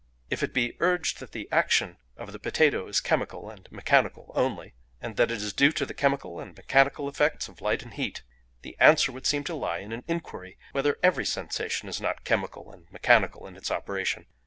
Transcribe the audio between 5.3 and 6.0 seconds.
is due to the